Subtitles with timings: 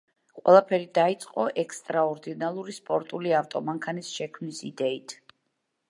[0.37, 5.17] ყველაფერი დაიწყო ექსტრაორდინარული სპორტული ავტომანქანის შექმნის იდეით.